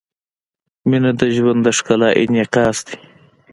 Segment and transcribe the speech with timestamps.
[0.89, 2.95] •مینه د ژوند د ښکلا انعکاس دی.